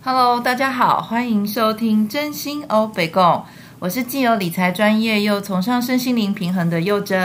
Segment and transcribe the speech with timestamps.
[0.00, 3.44] Hello，大家好，欢迎收听真心欧北共。
[3.80, 7.18] 我是既有理财专业又崇尚身心灵平衡的佑真。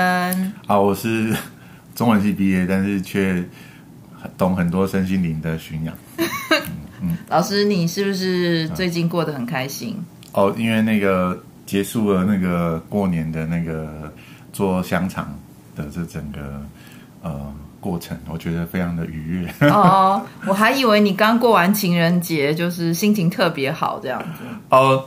[0.66, 1.36] 啊，我是
[1.94, 3.44] 中文系毕业，但是却
[4.38, 5.96] 懂很多身心灵的巡洋。
[7.00, 10.04] 嗯，老师，你是不是最近过得很开心？
[10.34, 14.12] 哦，因为那个结束了那个过年的那个
[14.52, 15.38] 做香肠
[15.76, 16.66] 的这整个
[17.22, 17.54] 呃。
[17.84, 25.04] 过程我觉得非常的愉悦哦， 我还以为你刚过完情人节，就是心情特别好这样子哦。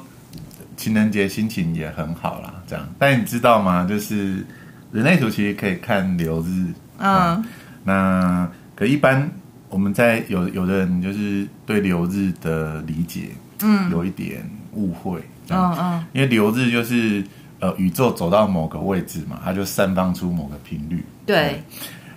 [0.77, 2.87] 情人节心情也很好啦，这样。
[2.99, 3.87] 但你知道吗？
[3.89, 4.45] 就是
[4.93, 6.67] 人类图其实可以看流日，
[6.99, 7.45] 嗯，嗯，
[7.83, 9.27] 那可一般
[9.71, 13.31] 我们在有有的人就是对流日的理解，
[13.63, 17.25] 嗯，有一点误会，嗯嗯，因为流日就是
[17.59, 21.63] 呃宇宙走到某个位置嘛，它就散发出某个频率，对，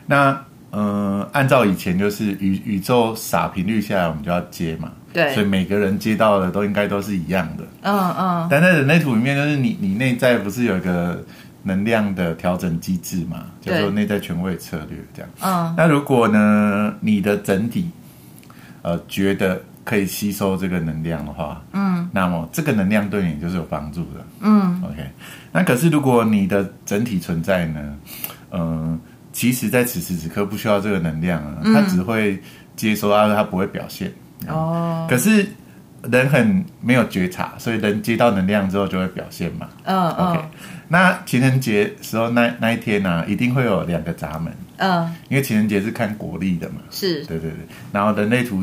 [0.06, 0.38] 那。
[0.72, 4.92] 嗯、呃，按照以前就是宇宇宙撒频率下来，我们就要接嘛。
[5.12, 7.64] 对，所以每个人接到的都应该都是一样的。
[7.82, 8.48] 嗯嗯。
[8.52, 11.26] 但在人类图里面，就是你你内在不是有一个
[11.64, 13.46] 能量的调整机制嘛？
[13.60, 15.32] 叫做内在权威策略这样。
[15.42, 15.74] 嗯。
[15.76, 17.90] 那如果呢，你的整体
[18.84, 24.24] 呃觉得可以吸收这个能量的话，嗯，那么这个能量对你就是有帮助的。
[24.42, 24.80] 嗯。
[24.84, 25.10] OK。
[25.52, 27.98] 那可是如果你的整体存在呢，
[28.52, 29.00] 嗯、呃。
[29.40, 32.38] 其实，在此时此刻不需要这个能量啊，他只会
[32.76, 34.12] 接收啊，他不会表现。
[34.50, 35.08] 哦。
[35.10, 35.48] 可是
[36.12, 39.70] 人很没有觉察，所以人接到能量之后就会表现嘛。
[39.86, 40.42] 嗯 OK。
[40.90, 44.54] 那情人节时候那那一天呢，一定会有两个闸门。
[44.76, 45.10] 嗯。
[45.30, 46.82] 因为情人节是看国历的嘛。
[46.92, 47.24] 是。
[47.26, 47.60] 对对对。
[47.94, 48.62] 然后人类图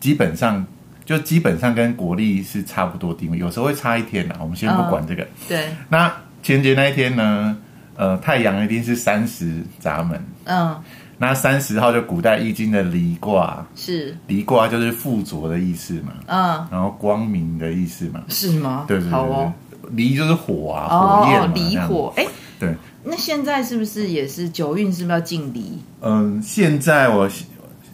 [0.00, 0.64] 基本上
[1.04, 4.38] 就基本上跟国历是差不多定位，有时候会差一天啊。
[4.40, 5.28] 我们先不管这个。
[5.46, 5.66] 对。
[5.90, 6.10] 那
[6.42, 7.58] 情人节那一天呢？
[7.96, 10.76] 呃，太阳一定是三十闸门，嗯，
[11.18, 18.84] 那三十号就古代易经的离卦，是离卦就是附着的意思嘛，嗯，然后光明的意思嘛，是吗？
[18.86, 19.52] 对对对，好哦，
[19.90, 22.26] 离就是火啊，火焰嘛，离火，哎，
[22.58, 25.78] 对，那现在是不是也是九运是不是要进离？
[26.02, 27.28] 嗯，现在我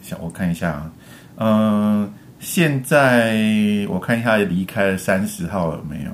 [0.02, 0.90] 想我看一下啊，
[1.36, 3.36] 嗯，现在
[3.88, 6.10] 我看一下离开了三十号了没有？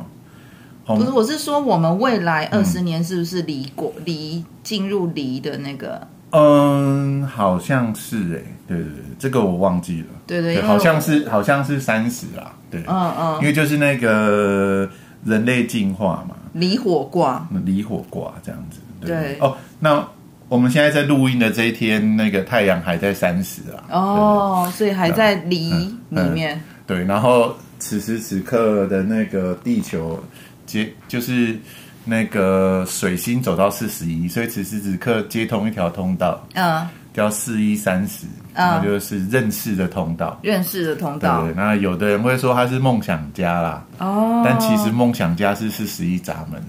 [0.96, 6.06] 不是，我是说，我们未来二十年是不是离过离进入离的那个？
[6.30, 10.06] 嗯，好像是哎、欸，对对对，这个我忘记了。
[10.26, 14.86] 对对，对，好像是好像是三十啦，对，嗯嗯，因为就是那个
[15.24, 18.80] 人类进化嘛，离火卦，离火卦这样子。
[19.00, 20.06] 对，对哦，那
[20.50, 25.70] 我们现在在录音的这一天，那个太阳还在三十啊，哦，对对，所以还在离
[26.10, 26.62] 里面、嗯嗯。
[26.86, 30.22] 对，然后此时此刻的那个地球。
[30.68, 31.58] 接就是
[32.04, 41.42] 那个水星走到四十一，所以此时此刻接通一条通道，嗯，叫四一三十，那就是认识的通道，认识的通道。
[41.42, 46.62] 对，那有的人会说他是梦想家啦，哦，但其实梦想家是四十一闸门，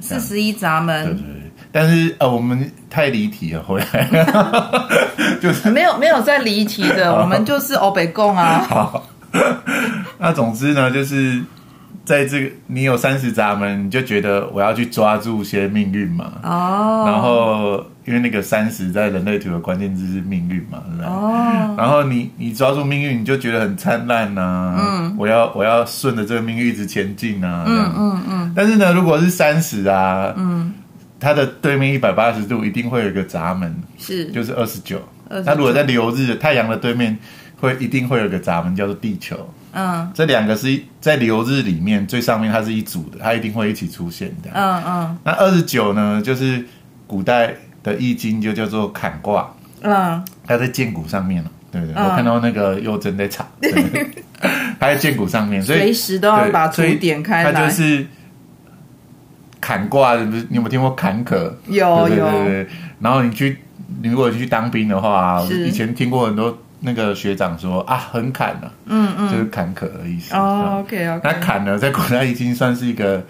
[0.00, 1.42] 四十一闸门，对对对。
[1.72, 4.08] 但是呃，我们太离题了，回来
[5.42, 8.64] 就是没有没有再离题的，我们就是欧北共啊。
[8.68, 9.06] 好，
[10.18, 11.42] 那总之呢，就是。
[12.04, 16.32] 在这个你有三十闸门，你就觉得我要去抓住些命运嘛？
[16.44, 17.04] 哦。
[17.06, 20.82] 然后因为那个三十在人类图的关键字是命运嘛。
[21.76, 24.76] 然后你你抓住命运，你就觉得很灿烂呐。
[24.78, 25.16] 嗯。
[25.18, 27.64] 我要我要顺着这个命运一直前进呐。
[27.66, 28.52] 嗯嗯嗯。
[28.54, 30.72] 但是呢，如果是三十啊，嗯，
[31.18, 35.00] 它的对面一百八十度一定会有一个闸门，是就是二十九。
[35.44, 37.18] 它如果在流日太阳的对面，
[37.60, 39.36] 会一定会有一个闸门，叫做地球。
[39.78, 44.48] 嗯，这两个是在流日里面最上面，它是一组的，它一定会一起出现的。
[44.54, 45.18] 嗯嗯。
[45.22, 46.64] 那二十九呢，就是
[47.06, 49.54] 古代的易经就叫做坎卦。
[49.82, 50.24] 嗯。
[50.46, 51.94] 它在剑骨上面了，对不对？
[52.02, 53.46] 我看到那个又真在查，
[54.80, 57.52] 它在剑骨上面，所以随时都要把图点开来。
[57.52, 58.06] 它就是
[59.60, 60.46] 坎卦，不是？
[60.48, 61.52] 你有没有听过坎坷？
[61.68, 62.26] 有有。
[63.00, 63.58] 然后你去，
[64.00, 66.56] 你如果去当兵的话，以前听过很多。
[66.86, 70.32] 那个学长说啊，很坎啊，嗯嗯，就是坎坷的意思。
[70.36, 71.20] 哦，OK OK。
[71.24, 73.20] 那坎呢，在古代已经算是一个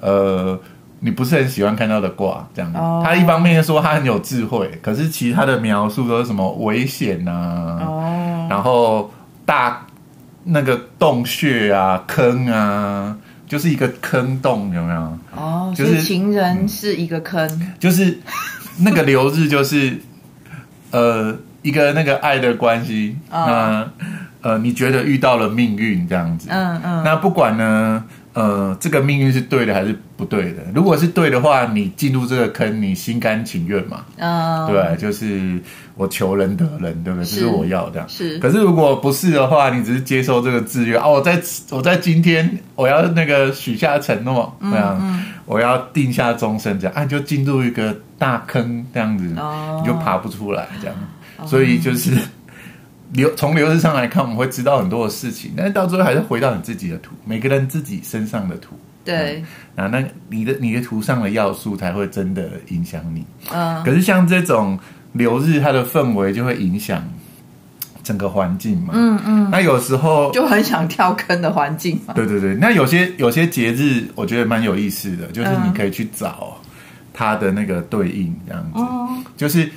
[0.00, 0.60] 呃，
[1.00, 2.76] 你不是很喜欢看到的卦，这样子。
[2.76, 3.02] 哦。
[3.02, 9.10] 他一方面说他很有智慧，可是其他的描述都是什么危险呐，哦，然后
[9.46, 9.86] 大
[10.44, 13.16] 那个洞穴啊、坑啊，
[13.48, 15.18] 就是一个坑洞，有没有？
[15.34, 18.18] 哦，就是情人是一个坑，嗯、就是
[18.78, 19.98] 那个流日，就是
[20.90, 21.34] 呃。
[21.66, 23.88] 一个那个爱的关系，那、oh.
[24.42, 28.04] 呃，你觉得遇到了命运这样子，嗯嗯，那不管呢，
[28.34, 30.62] 呃，这个命运是对的还是不对的？
[30.72, 34.04] 如果是对的话，你进入这个坑，你心甘情愿嘛？
[34.16, 35.60] 嗯，对，就是
[35.96, 37.24] 我求人得人，对不对？
[37.24, 38.06] 是这是我要的。
[38.06, 38.38] 是。
[38.38, 50.94] 可是如果不是的话，你只是接受这个制约啊，我在我在今天我要那个许下承诺，这样、嗯、我要定下终身，这样啊，你就进入一个大坑，这样子、哦、你就爬不出来，这样。
[51.38, 52.16] 哦、所以就是。
[53.12, 58.76] 流从流日上来看，我们会知道很多的事情，但是到最后还是回到你自己的图，每个人自己身上的图。
[59.04, 59.44] 对，
[59.76, 63.24] 啊，那你的你的图上的要素才会真的影响你。
[63.52, 64.76] 嗯，可是像这种
[65.12, 67.00] 流日，它的氛围就会影响
[68.02, 68.92] 整个环境嘛。
[68.92, 72.12] 嗯嗯，那有时候就很想跳坑的环境嘛。
[72.12, 76.56] 对对对，那有些有些节日，我觉得蛮有意思的，就是你可以去找
[77.12, 78.80] 它的那个对应这样子。
[78.80, 79.70] 嗯，就是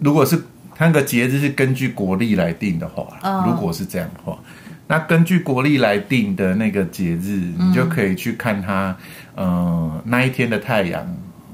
[0.00, 0.36] 如果是。
[0.74, 4.38] 它那个节日是根据国历来定的话，哦、如果是这样的话，
[4.86, 8.96] 那根据国历来定的那个节日，嗯、你就可以去看它，
[9.34, 11.06] 呃，那一天的太阳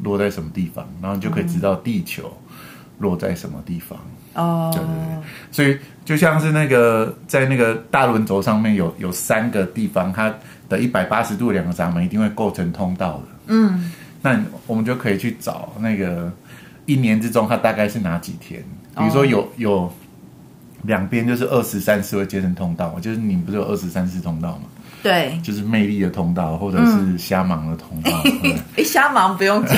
[0.03, 2.37] 落在什么地方，然后你就可以知道地球
[2.99, 3.99] 落在什么地方。
[4.35, 10.33] 哦，对对对，所以就像是那个在那个大轮轴上面有有三个地方，它
[10.69, 13.23] 的一百八十度两个闸门一定会构成通道的。
[13.49, 16.33] 嗯，那我们就可以去找那个
[16.87, 18.65] 一年之中它大概是哪几天。
[19.01, 19.93] 比如说有有
[20.83, 24.63] 两边就是二十三次会接成通道，就是你不是有二十三次通道吗？
[25.03, 28.23] 对，就是魅力的通道，或者是瞎忙的通道。
[28.77, 29.77] 哎， 瞎忙不用讲。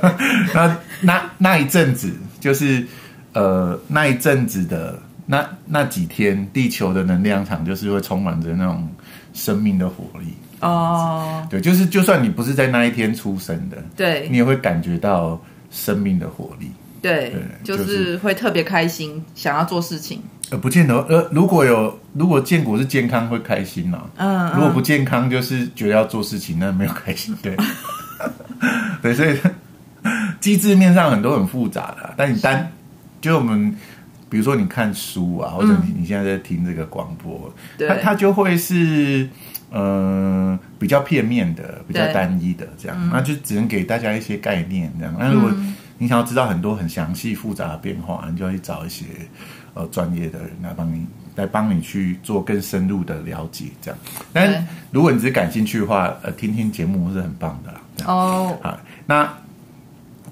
[0.54, 2.10] 那那那一阵子，
[2.40, 2.86] 就是
[3.34, 8.88] 呃那一阵子的那那几天，地球的能量场就是会充满着那种
[9.34, 10.34] 生命的活力。
[10.60, 15.38] 哦，对，就是就算你不是在那一天出生的，对，你也会感觉到
[15.70, 16.70] 生命的活力。
[17.02, 17.34] 对，
[17.64, 20.22] 就是会特别开心，想要做事情。
[20.50, 20.94] 呃，不见得。
[21.08, 24.06] 呃，如果有如果建国是健康，会开心呐、啊。
[24.16, 24.52] 嗯，嗯。
[24.54, 27.36] 如果不健康，就是觉得要做事情，那没有开心。
[27.42, 27.56] 对，
[29.02, 29.36] 对，所以
[30.40, 32.14] 机制面上很多很复杂的。
[32.16, 32.66] 但你单是
[33.20, 33.74] 就我们，
[34.28, 39.28] 比如说你看书啊，或者你你现在在听这个广播，嗯、它它就会是
[39.70, 45.14] 嗯、呃、比较片面的，比较单一的这样，嗯、那就只能给大家一些概念这样。
[45.18, 45.50] 那如果
[46.02, 49.04] 你想要知道很多很详细复杂的变化，你就要去找一些
[49.72, 51.06] 呃专业的人来帮你
[51.36, 53.98] 来帮你去做更深入的了解，这样。
[54.32, 57.80] 但如果你只是感兴趣的话，呃，听听节目是很棒的啦。
[58.04, 58.76] 哦，好，
[59.06, 59.32] 那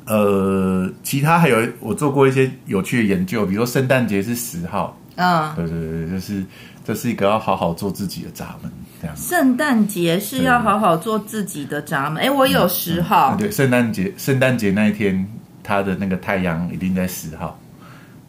[0.06, 6.44] 呃，其他还有我做过一些有趣的研究，比如说圣诞节是十号，嗯，对对对，就是
[6.84, 9.17] 这是一个要好好做自己的闸门，这样。
[9.17, 12.20] 圣诞节是要好好做自己的闸门。
[12.25, 15.25] 哎，我有十号，嗯嗯、对，圣诞节圣诞节那一天。
[15.62, 17.58] 他的那个太阳一定在十号，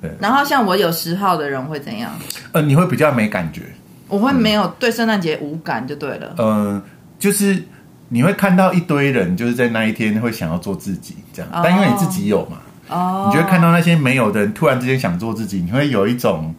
[0.02, 0.12] 对。
[0.20, 2.12] 然后像我有十号的人会怎样？
[2.52, 3.62] 呃，你会比较没感觉，
[4.08, 6.36] 我会没有对圣诞节无感就对了。
[6.38, 6.84] 嗯、呃，
[7.18, 7.64] 就是
[8.10, 12.58] 你会看到一堆人，就是在那一天会想要做自己这样，哦、但因为你自己有嘛，
[12.90, 16.54] 哦，你就会看到那些没有的人突然之间想做自己，你会有一种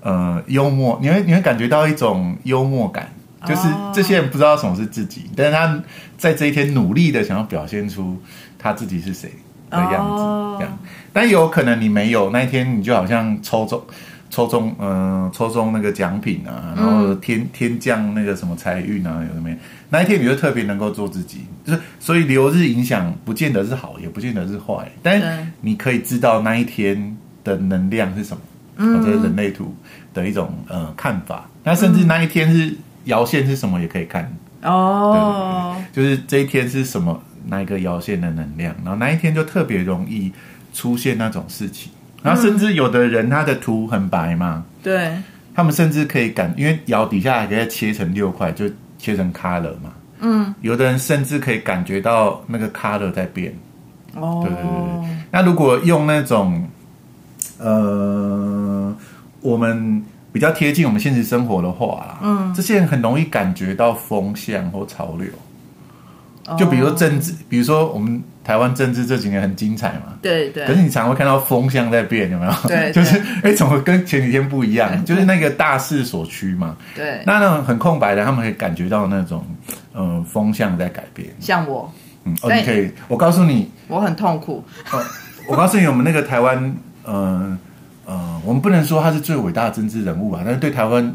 [0.00, 3.08] 呃幽默，你会你会感觉到一种幽默感，
[3.46, 5.82] 就是这些人不知道什么是自己，哦、但是他
[6.18, 8.20] 在这一天努力的想要表现出
[8.58, 9.30] 他自己是谁。
[9.70, 10.22] 的样子，
[10.58, 10.78] 这样，
[11.12, 13.82] 但有可能你没有那一天，你就好像抽中，
[14.30, 19.56] 抽中，嗯、呃，抽中那个奖品啊，然后天天降那个什么财运啊，有没有？
[19.88, 29.74] 那一天你就特别能够做自己，就是所以流日影响不见得是好，也不见得是坏，但是你可以知道那一天的能量是什么，或者是人类图
[30.12, 31.48] 的一种呃看法。
[31.62, 37.20] 那甚至那一天是摇线是什么也可以看哦，对，就是这一天是什么。
[37.48, 40.32] 那一个腰线的能量，然后那一天就特别容易
[40.74, 41.90] 出现那种事情，
[42.22, 45.16] 然后甚至有的人他的图很白嘛，对，
[45.54, 53.54] 他们甚至可以感，因为爻底下还可以切成六块，就切成 color 嘛，嗯，有的人甚至可以感觉到那个 color 在变，
[54.14, 56.68] 哦，对对对，那如果用那种，
[57.58, 58.94] 呃，
[59.40, 65.28] 我们比较贴近我们现实生活的话，嗯，这些人很容易感觉到风向或潮流。
[66.56, 70.64] 就比如说政治，比如说我们台湾政治这几年很精彩嘛，对对。
[70.64, 72.52] 可是你常会看到风向在变，有没有？
[72.68, 75.04] 对， 就是哎，怎么跟前几天不一样？
[75.04, 76.76] 就是那个大势所趋嘛。
[76.94, 77.20] 对。
[77.26, 79.44] 那那种很空白的，他们可以感觉到那种
[79.94, 81.28] 嗯风向在改变。
[81.40, 81.92] 像我，
[82.24, 84.62] 嗯，哦，你可以，我告诉你，我很痛苦。
[85.48, 86.76] 我告诉你，我们那个台湾，
[87.06, 87.58] 嗯
[88.06, 91.12] 嗯，我们不能说他是最伟大的政治人物吧，但是对台湾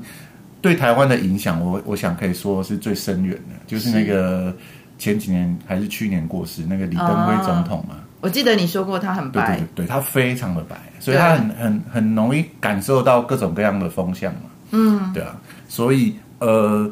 [0.59, 4.53] 对台湾的影响，我我想可以说是最深远的，就是那个。
[5.01, 7.95] 前几年还是去年过世那个李登辉总统嘛？
[8.21, 14.41] 我记得你说过他很白，对对对，他非常的白，所以他很很很容易感受到各种各样的风向嘛。
[14.69, 15.35] 嗯，对啊，
[15.67, 16.87] 所以呃，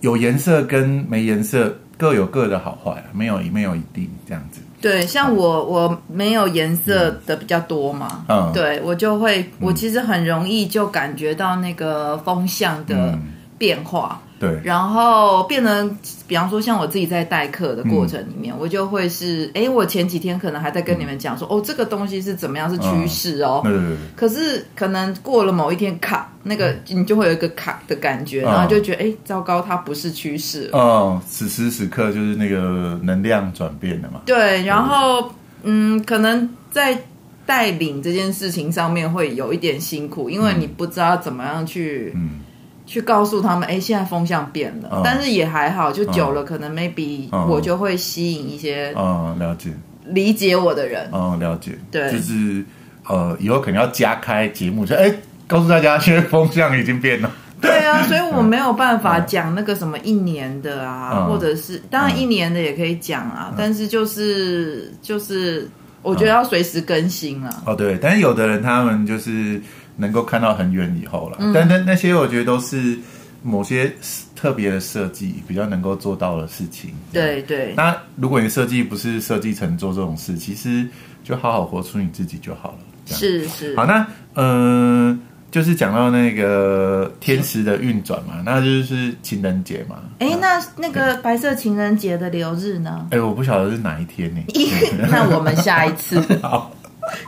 [0.00, 4.60] 有颜色跟没颜色各有各的好坏，没有没有一定这样子。
[4.80, 13.18] 对，像我、嗯、我没有颜色的比较多嘛，嗯，对我就会我其实很容易就感觉到那个风向的
[13.58, 14.20] 变化。
[14.22, 30.68] 嗯对，然后变成，比方说像我自己在代课的过程里面，嗯、我就会是，哎，我前几天可能还在跟你们讲说，嗯、哦，这个东西是怎么样是趋势哦，嗯、可是可能过了某一天卡，那个你就会有一个卡的感觉，嗯、然后就觉得，哎，糟糕，它不是趋势。
[30.72, 34.20] 哦，此时此刻就是那个能量转变了嘛。
[34.26, 35.30] 对，然后
[35.62, 36.98] 嗯，可能在
[37.46, 42.40] 带领这件事情上面会有一点辛苦，因为你不知道怎么样去，嗯。
[42.86, 49.70] 去告诉他们，哎，现在风向变了，哦、但是也还好，就久了，哦、可能 maybe 我就会吸引一些，嗯，了解，
[50.06, 52.62] 理解我的人，嗯，了解，对，就是
[53.08, 55.10] 呃，以后可能要加开节目，就哎，
[55.46, 65.66] 告诉大家现在风向已经变了，对啊， 所以我没有办法讲那个什么一年的啊，嗯、或者是当然一年的也可以讲啊，嗯、但是就是就是
[66.02, 69.58] 我觉得要随时更新啊，哦，对，但是有的人他们就是。
[69.96, 72.98] 能够看到很远以后了，嗯、但那那些我觉得都是
[73.42, 73.92] 某些
[74.34, 76.90] 特别的设计比较能够做到的事情。
[77.12, 77.74] 对对。
[77.76, 80.86] 那如果你设计不是设计成做这种事，其实
[81.22, 82.78] 就好好活出你自己就好了。
[83.06, 83.76] 是是。
[83.76, 85.18] 好，那嗯、呃，
[85.50, 89.96] 就是讲到那个天时的运转嘛，那就是情人节嘛。
[90.18, 93.06] 哎、欸，那那个白色情人节的流日呢？
[93.10, 94.42] 哎、欸，我不晓得是哪一天呢？
[95.10, 96.72] 那我们下一次 好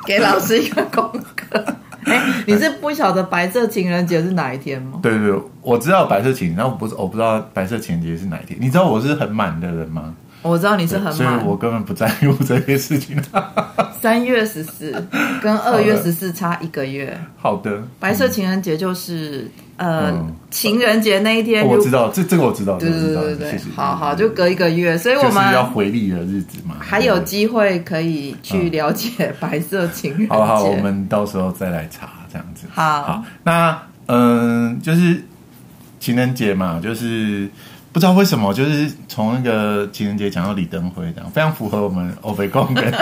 [0.07, 1.63] 给老师一个功课。
[2.11, 5.01] 哎，你是不晓得白色情人节是哪一天吗？
[5.03, 8.59] 对对对，我知道白色情人，然后我不是我不知道白色情人节是哪一天。
[8.61, 10.15] 你知道我是很满的人吗？
[10.43, 13.21] 我知道你是很满，所以我根本不在乎这些事情。
[14.01, 14.93] 三月十四
[15.43, 17.19] 跟二月十四差一个月。
[17.37, 21.67] 好的，白色情人节就是呃情人节那一天。
[21.67, 30.29] 我知道这这个我知道，对对对对，好好就隔一个月，所以我们要回礼的日子嘛，还有机会可以去了解白色情人节。
[30.29, 32.67] 好好，我们到时候再来查这样子。
[32.73, 35.23] 好，好，那嗯，就是
[36.01, 37.49] 情人节嘛，就是。
[37.97, 42.93] 不知道为什么，就是从那个情人节讲到李登辉这样，非常符合我们 欧北共跟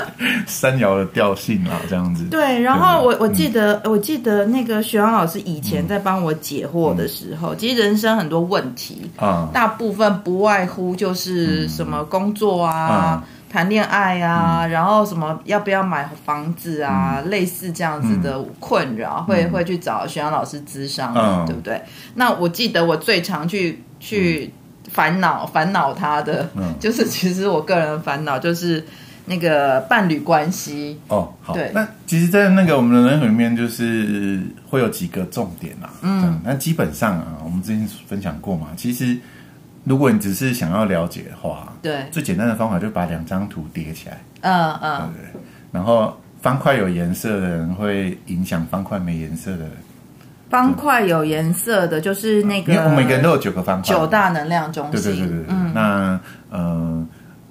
[0.47, 2.27] 三爻的调性啊，这样子。
[2.27, 21.83] 对，然后我我记得，嗯、我记得那个徐阳老师以前在帮我解惑的时候，嗯、其实人生很多问题啊，大部分不外乎就是什么工作啊、嗯、谈恋爱啊，嗯、然后什么要不要买房子啊，嗯、类似这样子的困扰，嗯、会会去找徐阳老师咨商，嗯、对不对？
[22.15, 24.55] 那我记得我最常去去。
[24.95, 28.83] 烦恼烦恼他的，嗯、就是其实我个人的烦恼就是
[29.27, 31.35] 那个伴侣关系哦。
[31.43, 35.91] 好，对，那其实，在那个我们的人里面，就是会有几个重点啊。
[36.03, 38.69] 嗯，那基本上啊，我们之前分享过嘛。
[38.77, 39.19] 其实，
[39.83, 44.21] 如果你只是想要了解的话，对，最简单的方法就是把两张图叠起来。
[44.43, 45.41] 嗯嗯，对不对？
[45.73, 49.73] 然后方块有颜色的人会影响方块没颜色的人。
[50.51, 55.03] 方块有颜色的，就是那个，因为我们每个人都有九个方块，九大能量中心。
[55.03, 55.47] 对对对对对。
[55.49, 56.21] 嗯、那
[56.51, 57.07] 呃，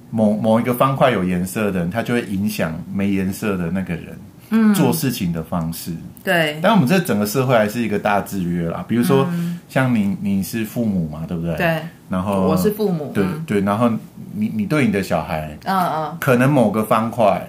[0.09, 4.17] 某某一个方块有颜色的人，他就会影响没颜色的那个人，
[4.51, 5.91] 嗯，做事情的方式。
[6.23, 6.57] 对。
[6.61, 11.55] 但我们这整个社会还是一个大制约啦，比如说，嗯、像你你是父母嘛，对不对？
[11.55, 11.79] 对。
[12.09, 13.11] 然后我是父母。
[13.13, 13.89] 对对，然后
[14.33, 17.45] 你你对你的小孩，嗯嗯，可能某个方块。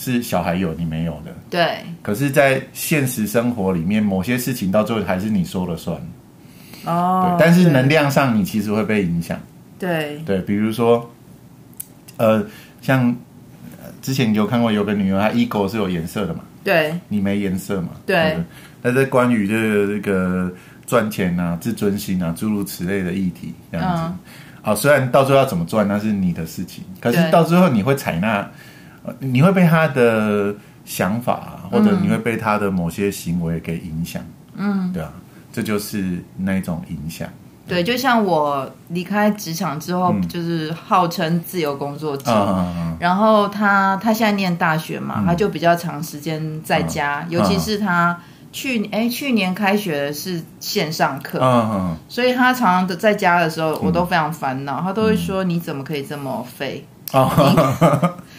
[0.00, 1.80] 是小孩有你没有的，对。
[2.02, 6.00] 可是，在现实生活里面，某些事情到最后还是你说了算。
[6.84, 7.36] 哦。
[7.36, 7.44] 对。
[7.44, 9.36] 但是能量上，你其实会被影响。
[9.76, 10.22] 对。
[10.24, 11.10] 对，比如说，
[12.16, 12.46] 呃，
[12.80, 13.12] 像
[14.00, 16.44] 之前你有看过有个女儿，她 ego 是有颜色的嘛？
[16.62, 16.94] 对。
[17.08, 17.88] 你没颜色嘛？
[18.06, 18.38] 对。
[18.80, 20.52] 那在关于这个这个
[20.86, 24.02] 赚钱啊、自尊心啊诸如此类的议题，这样子。
[24.04, 24.18] 嗯。
[24.62, 28.48] 好，虽然到最后要怎么赚那是你的事情，可是到最后你会采纳。
[29.18, 34.22] 你会被他的想法，或者你会被他的某些行为给影响，
[34.56, 35.10] 嗯，对啊，
[35.52, 37.28] 这就是那一种影响。
[37.66, 42.64] 对，就像我离开职场之后，嗯、就是号称自由工作者，
[42.98, 48.18] 然后他他现在念大学嘛，嗯、他就比较长时间在家，嗯、尤其是他
[48.52, 56.86] 去哎去年开学是线上课，嗯嗯、所以他常常的在家的时候，我都非常烦恼，嗯、他都会说、嗯、你怎么可以这么废？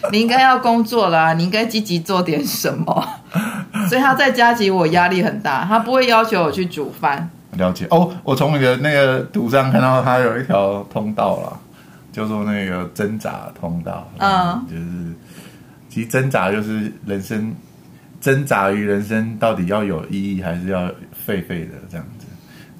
[0.02, 3.08] 哦，你，你应该要工作啦，啊，你应该积极做点什么。
[3.88, 7.30] 所以他在家其实我压力很大，他不会要求我去煮饭。
[7.56, 11.60] 了解哦，我从你的那个图上看到他有一条通道了，
[12.12, 14.08] 叫做那个挣扎通道。
[14.18, 14.84] 嗯，就是
[15.88, 17.54] 其实挣扎就是人生
[18.20, 20.88] 挣扎于人生到底要有意义还是要
[21.26, 22.26] 废废的这样子。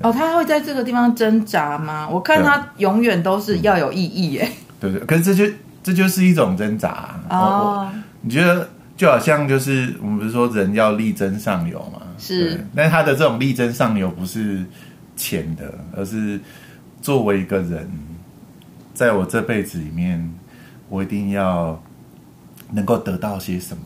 [0.03, 2.09] 哦，他会在这个地方挣扎吗？
[2.09, 4.49] 我看他永远都是要有意义耶。
[4.81, 7.91] 对对，可是这就这就是一种挣扎哦。
[8.21, 12.03] 你觉得就好像就是我们不是说人要力争上游嘛？
[12.19, 14.65] 是，但是他的这种力争上游不是
[15.17, 16.39] 钱的，而是
[17.01, 17.91] 作为一个人，
[18.93, 20.33] 在我这辈子里面，
[20.91, 21.83] 我一定要
[22.73, 23.83] 能够得到些什么。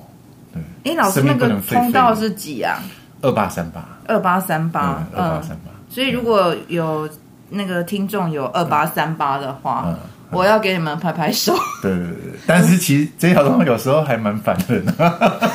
[0.53, 2.83] 对，哎，老师，那个通道是几啊？
[3.23, 5.71] 二八三八，二八三八，二八三八。
[5.89, 7.09] 所以如果有
[7.51, 9.97] 那个听众有二八三八的话，嗯，
[10.35, 11.55] 我要给你们拍拍手。
[11.83, 14.95] 对对对，但是其实这条通道有时候还蛮烦人的。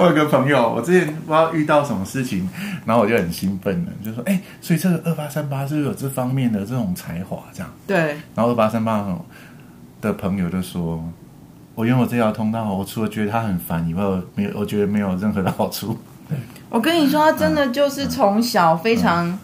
[0.00, 2.48] 我有个朋友，我之前不知道遇到什么事情，
[2.86, 8.16] 然后我就很兴奋了，就说：“哎、欸，所以这个二八三八是不是有这方面的这种才华？”这样对。
[8.34, 9.06] 然后二八三八
[10.00, 11.04] 的朋友就说
[11.76, 14.02] ：“我拥有这条通道，我除了觉得他很烦以外，
[14.34, 15.96] 没有，我觉得没有任何的好处。”。
[16.70, 19.38] 我跟你说，他真的就是从小非常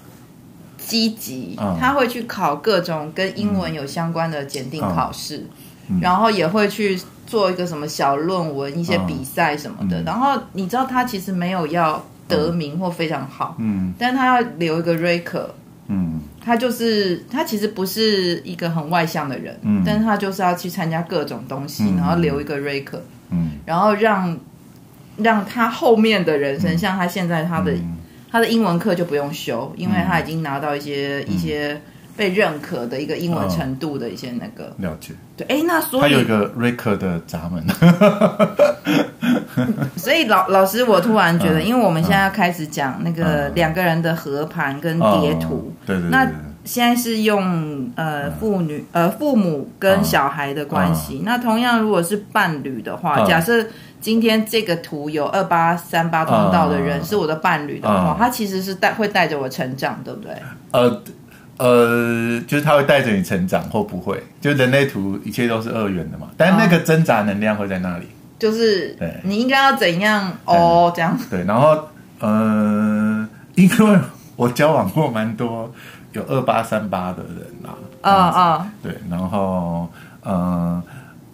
[0.86, 5.44] 积极，他会去考各种跟英文有相关的检定考试，
[6.00, 6.98] 然后也会去。
[7.26, 15.52] 做一个什么小论文，一些比赛什么的，嗯、然后你知道他其实没有要得名或非常好，嗯，但是他要留一个瑞克，
[15.88, 24.38] 嗯，他就是他其实不是一个很外向的人，嗯，但是他就是要去参加各种东西，嗯、然后留一个瑞克，嗯，然后让
[25.16, 27.96] 让他后面的人生，嗯、像他现在他的、嗯、
[28.36, 31.80] 他的英文课就不用修，因为他已经拿到一些、嗯、一些。
[32.16, 37.62] 被认可的一个英文程度的一些那个、哦、了解，对，哎，那所以他有一个瑞克的闸门，
[39.98, 46.26] 所以老老师，我突然觉得，嗯、因为我们现在要开始讲那个两个人的合盘跟叠图，对对，那
[46.64, 53.62] 现在是用呃父女呃父母跟小孩的关系，嗯、那同样如果是伴侣的话，嗯、假设
[54.00, 60.32] 今天这个图有二八三八通道的人是我的伴侣的话，嗯、他其实是带会带着我成长，对不对？
[60.72, 61.02] 呃。
[61.58, 66.26] 呃，就是他会带着你成长，或不会，就人类图一切都是二元的嘛。
[66.36, 68.06] 但那个挣扎能量会在那里，
[68.38, 71.44] 就是对，你应该要怎样哦，这样对。
[71.44, 71.88] 然后
[72.20, 73.98] 呃，因为
[74.36, 75.72] 我交往过蛮多
[76.12, 79.88] 有二八三八的人啊，啊啊，对，然后
[80.24, 80.82] 呃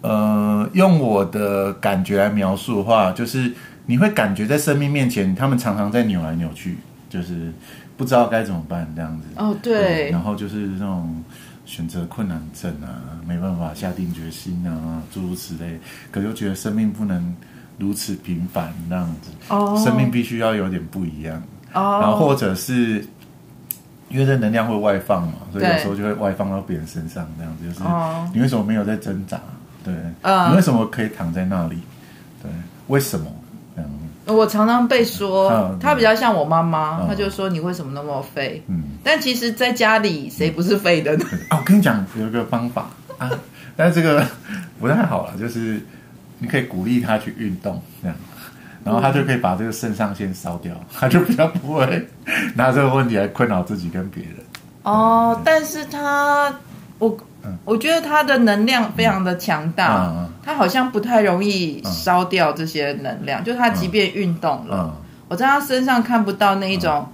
[0.03, 3.51] 呃，用我的感觉来描述的话，就是
[3.87, 6.77] 你会感觉在生命面前，他们常常在扭来扭去，
[7.09, 7.51] 就是。
[7.95, 11.23] 不知道该怎么办，这样子哦，对，对，然后就是那种
[11.63, 15.79] 选择困难症啊，没办法下定决心啊，诸如此类。
[16.09, 17.35] 可又觉得生命不能
[17.77, 21.39] 如此平凡，那样子哦，生命必须要有点不一样
[21.73, 21.99] 哦。
[22.01, 23.05] 然后或者是
[24.09, 27.83] 因为这能量会外放嘛，所以有时候就会外放到别人身上，这样子就是
[28.33, 29.39] 你为什么没有在挣扎？
[29.83, 31.79] 对，嗯，你为什么可以躺在那里？
[32.41, 32.49] 对，
[32.87, 33.27] 为什么？
[34.25, 38.63] 我常常被说，他比较像我妈妈，他就说，你为什么那么废？
[38.67, 41.25] 嗯，但其实，在家里谁不是废的呢？
[41.49, 43.29] 啊， 我跟你讲，有一个方法啊，
[43.75, 44.25] 但是这个
[44.79, 45.81] 不太好了，就是
[46.39, 48.15] 你可以鼓励他去运动，这样，
[48.85, 52.07] 然后他就可以把这个肾上腺烧掉， 他就比较不会
[52.55, 54.35] 拿这个问题来困扰自己跟别人。
[54.83, 56.49] 哦，但是他
[57.03, 57.17] 我。
[57.65, 63.41] 我觉得他的能量非常的强大，嗯、他好像不太容易烧掉这些能量。
[63.41, 64.91] 嗯、就他即便运动了，嗯、
[65.27, 67.05] 我在他身上看不到那一种，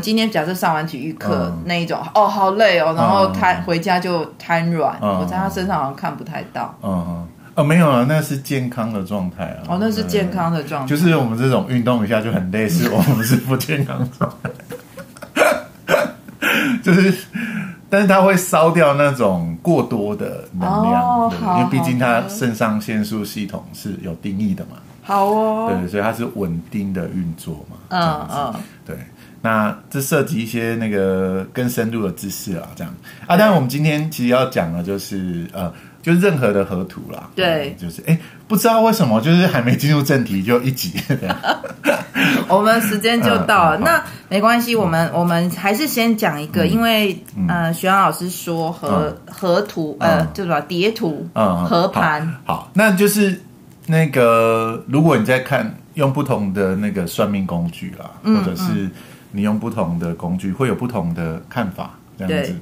[0.00, 4.96] 今天假设上完体育课、嗯、那一种，哦，好累哦，然后瘫、嗯、回家就瘫软。
[5.02, 6.74] 嗯、我在他身上好像看不太到。
[6.82, 9.60] 嗯嗯，哦，没有啊，那是健康的状态啊。
[9.68, 10.88] 哦，那是健康的状态。
[10.88, 14.50] 就是我们这种运动一下就很累，是我们是不健康状态。
[16.82, 17.12] 就是。
[17.90, 24.76] 但是它会烧掉那种过多的能量，哦、对，因为毕竟它肾上腺素系统是有定义的嘛。
[25.02, 27.76] 好哦，对，所以它是稳定的运作嘛。
[27.88, 28.54] 嗯嗯，
[28.86, 28.96] 对。
[29.42, 32.94] 那这涉及一些那个更深入的知识啊，这样
[33.26, 33.36] 啊。
[33.36, 35.70] 当然，我们今天其实要讲的就是呃。
[36.02, 40.94] 就任何的河图啦，对，就是哎，不知道为什么，就是还没进入正题就一集，
[42.48, 53.38] 我们时间就到了，那没关系，我们我们还是先讲一个，因为呃，学长老师说河河图呃，就什么叠图，嗯，合盘，好，那就是
[53.86, 58.88] 那个如果你在看用不同的那个算命工具啦，或者是
[59.32, 62.56] 你用不同的工具，会有不同的看法，这样子。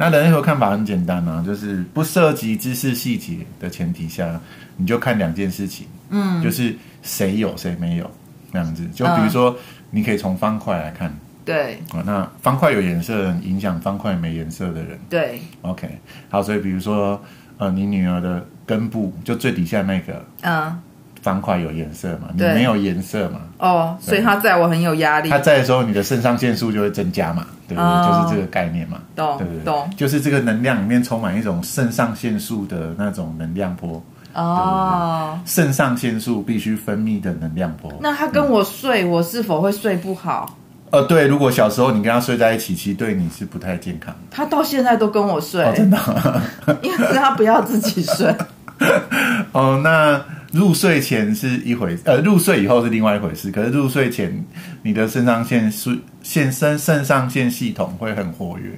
[0.00, 4.40] 那人类图看法很简单啊，就是不涉及知识细节的前提下，
[4.78, 8.10] 你就看两件事情，嗯，就是谁有谁没有
[8.50, 8.88] 那样子。
[8.94, 9.54] 就比如说，
[9.90, 15.86] 你可以从方块来看，对，啊那方块有颜色的人影响方块没颜色的人，对，OK，
[16.30, 17.22] 好，所以比如说，
[17.58, 20.80] 呃，你女儿的根部就最底下那个，嗯，
[21.22, 23.40] 方块有颜色嘛，你没有颜色嘛。
[23.58, 25.28] 哦，所以他在我很有压力。
[25.28, 27.84] 他在的时候，你的肾上腺素就会增加嘛，对不对？
[27.84, 28.98] 哦、就是这个概念嘛。
[29.14, 29.64] 懂，对不对？
[29.64, 29.90] 懂。
[29.96, 34.02] 就是这个能量里面充满一种肾上腺素的那种能量波。
[34.34, 35.38] 哦。
[35.44, 37.92] 肾上腺素必须分泌的能量波。
[38.00, 40.56] 那他跟我睡，嗯、我是否会睡不好？
[40.90, 44.14] 呃，对，如果小时候你跟他睡在一起，其实对你是不太健康。
[44.30, 45.98] 他到现在都跟我睡，哦、真的，
[46.82, 48.34] 因为他不要自己睡。
[49.52, 50.18] 哦，那。
[50.52, 53.50] 入睡前是一回，呃，入睡以后是另外一回事。
[53.50, 54.44] 可是入睡前，
[54.82, 58.70] 你的肾上腺素、腺肾肾上腺系统会很活跃。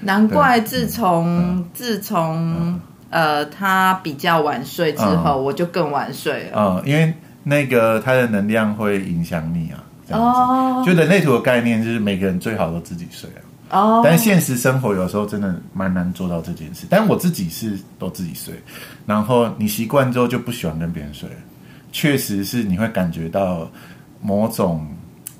[0.00, 6.82] 难怪自从、嗯、自从、嗯、呃他比较晚睡之后，嗯、我就更晚睡了。
[6.84, 9.84] 嗯，因为那个他的能量会影响你啊。
[10.10, 10.82] 哦。
[10.84, 13.43] 就人类图的概念就是每个人最好都自己睡啊。
[13.70, 16.86] 哦，但现实生活有时候真的蛮难做到这件事。
[16.88, 18.54] 但我自己是都自己睡，
[19.06, 21.28] 然后你习惯之后就不喜欢跟别人睡。
[21.90, 23.70] 确实是你会感觉到
[24.20, 24.86] 某种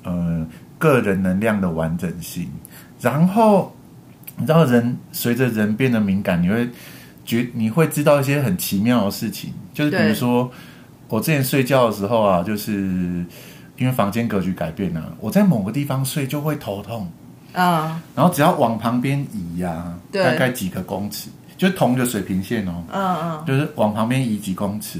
[0.03, 0.45] 呃
[0.77, 2.49] 个人能量的完整性。
[3.01, 3.75] 然后
[4.37, 6.69] 你知道人随着人变得敏感，你会
[7.25, 10.49] 觉你会知道一些很奇妙的事情，就是比如说
[11.09, 12.73] 我之前睡觉的时候啊，就是
[13.77, 17.09] 因为房间格局改变了，我在某个地方睡就会头痛。
[17.55, 22.83] 啊，然后只要往旁边移呀、啊，大概几个公尺，就同一个水平线哦。
[22.91, 24.99] 嗯嗯，就是往旁边移几公尺，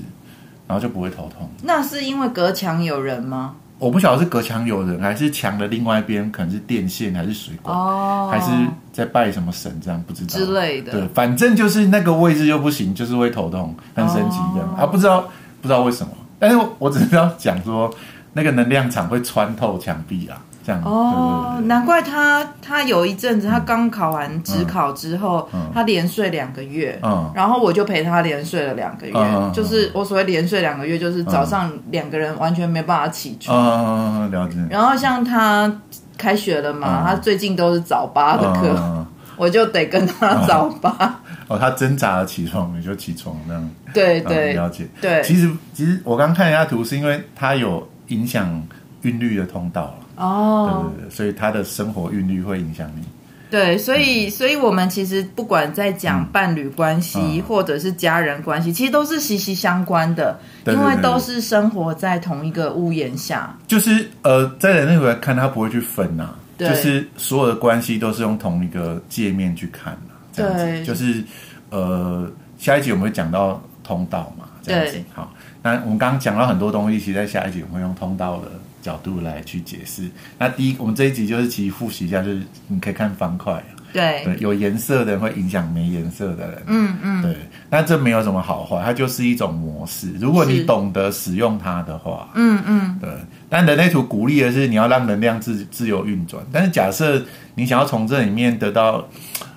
[0.66, 1.50] 然后就不会头痛。
[1.64, 3.56] 那是因为隔墙有人吗？
[3.78, 8.50] 我不晓得是隔墙有人，还是墙的另外一边可能是电线，还是水管，哦，还是
[8.94, 10.94] 在拜什么神这样，不知道之类的。
[10.94, 15.28] 对，反正就是那个位置又不行，就是会头痛，很神奇这样、哦、啊，不知道
[15.62, 17.94] 不知道为什么，但是我只是要讲说，
[18.32, 20.42] 那个能量场会穿透墙壁啊。
[20.66, 33.56] 这样哦，对对对，难怪他他有一阵子，他刚考完职考之后，嗯嗯、他连睡两个月，嗯、然后我就陪他连睡了两个月，嗯、就是我所谓连睡两个月，就是早上两个人完全没办法起床。
[33.56, 34.56] 嗯、了解。
[34.70, 35.72] 然后像他
[36.18, 39.06] 开学了嘛，嗯、他最近都是早八的课，嗯、
[39.38, 41.20] 我就得跟他早八。
[41.48, 43.70] 哦，他挣扎着起床，你就起床那样。
[43.94, 44.88] 对对，了解。
[45.00, 48.64] 对，其实其实我刚看一下图，是因为他有影响
[49.04, 49.94] 韵律的通道了。
[50.16, 53.04] 哦，对对对，所以他的生活韵律会影响你。
[53.52, 63.56] 对，所以，所以我们其实不管在讲伴侣关系，或者是家人关系，其实都是息息相关的，因为都是生活在同一个屋檐下。
[63.68, 70.16] 就是呃，在人类图来看，他不会去分呐，就是所有的关系都是用同一个界面去看呐。
[70.34, 71.24] 这样子，就是
[71.70, 75.00] 呃，下一集我们会讲到通道嘛，这样子。
[75.14, 78.48] 好，那我们刚刚讲到很多东西，其实在下一集我们会用通道的。
[78.86, 80.04] 角度来去解释。
[80.38, 87.36] 那第一，我们这一集就是其实复习一下，就是你可以看方块，对，对，有颜色的人会影响没颜色的人，嗯嗯，对。
[87.68, 90.14] 但这没有什么好坏，它就是一种模式。
[90.20, 93.10] 如果你懂得使用它的话，嗯嗯，对。
[93.50, 96.46] 但人类图鼓励的是你要让能量自自由运转。
[96.52, 97.24] 但是假设
[97.56, 99.04] 你想要从这里面得到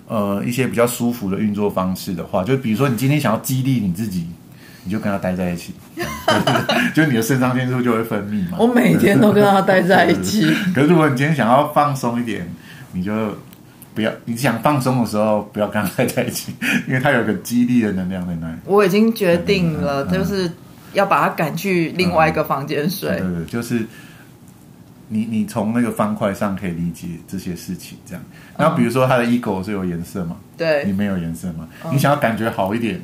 [0.06, 4.26] 呃一些比较舒服的运作方式的话，就比如说你今天想要激励你自己。
[4.88, 5.74] 你就跟他待在一起，
[6.96, 8.57] 就你的肾上腺素就会分泌嘛。
[8.59, 10.51] 我每天都跟他待在一起。
[10.74, 12.51] 可是如果你今天想要放松一点，
[12.92, 13.12] 你就
[13.94, 14.11] 不要。
[14.24, 16.55] 你想放松的时候，不要跟他待在一起，
[16.88, 18.57] 因为他有个激励的能量在那里。
[18.64, 20.51] 我已经决定了，就是
[20.94, 23.11] 要把他赶去另外一个房间睡。
[23.11, 23.85] 对，对，对，就是
[25.09, 28.24] 你你从那个方块上可以理解这些事情，这样。
[28.57, 30.37] 然后比如说他的 ego 是有颜色嘛？
[30.57, 31.68] 对，你没有颜色嘛？
[31.92, 32.98] 你想要感觉好一点。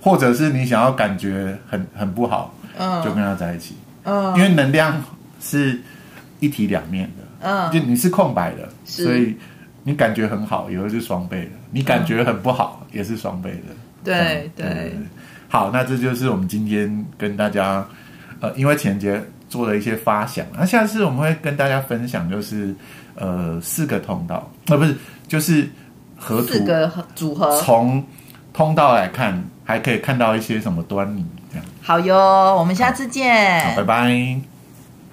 [0.00, 5.02] 或者是你想要感觉很很不好，嗯，就跟他在一起，嗯，因为能量
[5.40, 5.80] 是
[6.40, 9.34] 一体两面的，嗯，就你是空白的，所以
[9.82, 13.74] 你感觉很好，也是双倍的；你感觉很不好，也是双倍的。
[14.04, 14.94] 对对，
[15.48, 17.86] 好，那这就是我们今天跟大家，
[18.40, 22.74] 呃，因为前节做了一些发想，那下次我们会跟大家分享，就是
[23.14, 24.94] 呃四个通道，呃不是，
[25.26, 25.66] 就是
[26.18, 28.04] 合图，四个组合，从
[28.52, 29.42] 通道来看。
[29.64, 31.24] 还可以看到一些什么端倪？
[31.50, 31.66] 这样。
[31.82, 33.64] 好哟，我们下次见。
[33.70, 34.53] 好，拜拜。